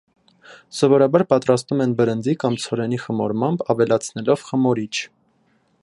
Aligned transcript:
Սովորաբար 0.77 1.23
պատրաստում 1.33 1.83
են 1.85 1.93
բրնձի 1.99 2.35
կամ 2.45 2.57
ցորենի 2.63 2.99
խմորմամբ՝ավելացնելով 3.05 4.49
խմորիչ։ 4.49 4.93